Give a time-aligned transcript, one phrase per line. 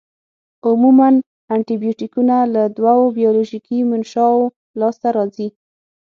[0.67, 1.07] عموماً
[1.53, 4.45] انټي بیوټیکونه له دوو بیولوژیکي منشأوو
[4.79, 5.47] لاس ته راځي.